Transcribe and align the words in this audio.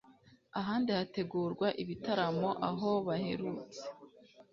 ahandi 0.59 0.89
hategurwa 0.97 1.67
ibitaramo 1.81 2.49
aho 2.69 2.89
baherutse 3.05 3.81